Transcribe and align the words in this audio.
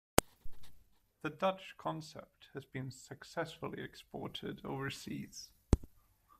The 1.21 1.29
Dutch 1.29 1.75
concept 1.77 2.47
has 2.55 2.65
been 2.65 2.89
successfully 2.89 3.83
exported 3.83 4.59
overseas. 4.65 5.51